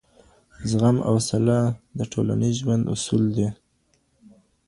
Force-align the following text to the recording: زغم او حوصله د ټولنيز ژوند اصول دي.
زغم 0.69 0.97
او 1.07 1.15
حوصله 1.19 1.57
د 1.97 1.99
ټولنيز 2.11 2.53
ژوند 2.61 2.83
اصول 2.93 3.23
دي. 3.37 3.47